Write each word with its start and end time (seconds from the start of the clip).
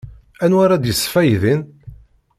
Anwa 0.43 0.61
ara 0.65 0.81
d-yesfaydin? 0.83 1.61